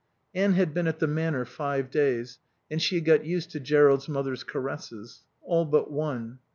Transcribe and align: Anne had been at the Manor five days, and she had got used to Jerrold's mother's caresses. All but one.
Anne 0.33 0.53
had 0.53 0.73
been 0.73 0.87
at 0.87 0.97
the 0.97 1.05
Manor 1.05 1.45
five 1.45 1.91
days, 1.91 2.39
and 2.71 2.81
she 2.81 2.95
had 2.95 3.05
got 3.05 3.23
used 3.23 3.51
to 3.51 3.59
Jerrold's 3.59 4.09
mother's 4.09 4.43
caresses. 4.43 5.21
All 5.43 5.63
but 5.63 5.91
one. 5.91 6.39